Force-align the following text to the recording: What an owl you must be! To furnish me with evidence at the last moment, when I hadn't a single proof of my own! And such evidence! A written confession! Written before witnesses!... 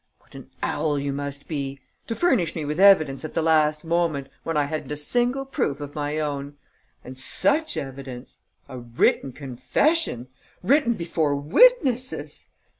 What 0.21 0.33
an 0.33 0.49
owl 0.63 0.97
you 0.97 1.13
must 1.13 1.47
be! 1.47 1.79
To 2.07 2.15
furnish 2.15 2.55
me 2.55 2.65
with 2.65 2.79
evidence 2.79 3.23
at 3.23 3.35
the 3.35 3.43
last 3.43 3.85
moment, 3.85 4.29
when 4.41 4.57
I 4.57 4.65
hadn't 4.65 4.91
a 4.91 4.97
single 4.97 5.45
proof 5.45 5.79
of 5.79 5.93
my 5.93 6.17
own! 6.17 6.57
And 7.03 7.19
such 7.19 7.77
evidence! 7.77 8.37
A 8.67 8.79
written 8.79 9.31
confession! 9.31 10.27
Written 10.63 10.93
before 10.95 11.35
witnesses!... 11.35 12.47